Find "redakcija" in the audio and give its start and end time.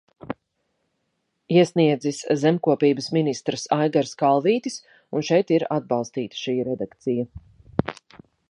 6.73-7.31